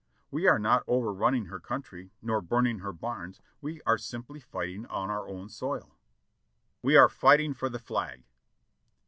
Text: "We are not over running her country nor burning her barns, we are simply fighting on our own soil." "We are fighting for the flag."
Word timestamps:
"We 0.31 0.47
are 0.47 0.57
not 0.57 0.83
over 0.87 1.13
running 1.13 1.45
her 1.45 1.59
country 1.59 2.11
nor 2.23 2.41
burning 2.41 2.79
her 2.79 2.91
barns, 2.91 3.39
we 3.61 3.83
are 3.85 3.99
simply 3.99 4.39
fighting 4.39 4.87
on 4.87 5.11
our 5.11 5.29
own 5.29 5.47
soil." 5.47 5.95
"We 6.81 6.95
are 6.97 7.07
fighting 7.07 7.53
for 7.53 7.69
the 7.69 7.77
flag." 7.77 8.23